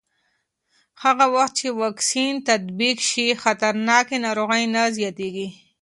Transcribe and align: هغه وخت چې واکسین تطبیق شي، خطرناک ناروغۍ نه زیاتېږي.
هغه 1.03 1.25
وخت 1.35 1.53
چې 1.59 1.67
واکسین 1.81 2.33
تطبیق 2.49 2.97
شي، 3.09 3.27
خطرناک 3.43 4.07
ناروغۍ 4.25 4.63
نه 4.75 4.83
زیاتېږي. 4.97 5.47